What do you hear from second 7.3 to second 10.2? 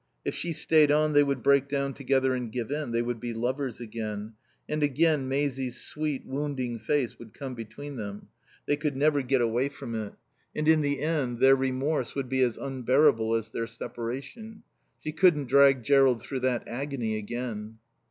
come between them; they could never get away from it;